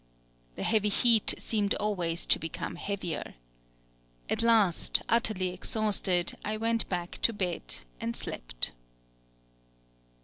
[0.55, 3.35] The heavy heat seemed always to become heavier.
[4.31, 7.61] At last, utterly exhausted, I went back to bed,
[7.99, 8.71] and slept.